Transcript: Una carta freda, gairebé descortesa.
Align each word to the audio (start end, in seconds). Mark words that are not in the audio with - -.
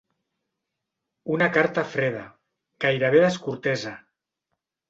Una 1.35 1.49
carta 1.59 1.85
freda, 1.91 2.25
gairebé 2.87 3.23
descortesa. 3.29 3.97